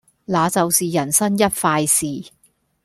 [0.25, 2.31] 那就是人生一快事